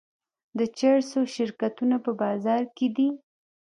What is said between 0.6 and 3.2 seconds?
چرسو شرکتونه په بازار کې دي.